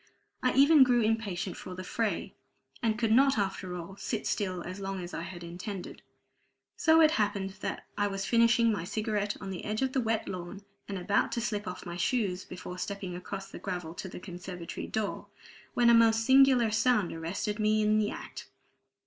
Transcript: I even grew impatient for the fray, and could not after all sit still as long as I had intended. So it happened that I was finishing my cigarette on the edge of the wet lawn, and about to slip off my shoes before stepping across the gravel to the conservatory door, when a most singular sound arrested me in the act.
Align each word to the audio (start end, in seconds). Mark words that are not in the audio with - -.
I 0.41 0.53
even 0.55 0.81
grew 0.83 1.01
impatient 1.03 1.55
for 1.57 1.75
the 1.75 1.83
fray, 1.83 2.33
and 2.81 2.97
could 2.97 3.11
not 3.11 3.37
after 3.37 3.75
all 3.75 3.97
sit 3.97 4.25
still 4.25 4.63
as 4.63 4.79
long 4.79 4.99
as 4.99 5.13
I 5.13 5.21
had 5.21 5.43
intended. 5.43 6.01
So 6.75 7.01
it 7.01 7.11
happened 7.21 7.51
that 7.59 7.85
I 7.99 8.07
was 8.07 8.25
finishing 8.25 8.71
my 8.71 8.83
cigarette 8.83 9.37
on 9.39 9.51
the 9.51 9.63
edge 9.63 9.83
of 9.83 9.93
the 9.93 10.01
wet 10.01 10.27
lawn, 10.27 10.65
and 10.87 10.97
about 10.97 11.31
to 11.33 11.39
slip 11.41 11.67
off 11.67 11.85
my 11.85 11.97
shoes 11.97 12.45
before 12.45 12.79
stepping 12.79 13.15
across 13.15 13.51
the 13.51 13.59
gravel 13.59 13.93
to 13.93 14.09
the 14.09 14.19
conservatory 14.19 14.87
door, 14.87 15.27
when 15.75 15.91
a 15.91 15.93
most 15.93 16.25
singular 16.25 16.71
sound 16.71 17.13
arrested 17.13 17.59
me 17.59 17.83
in 17.83 17.99
the 17.99 18.09
act. 18.09 18.47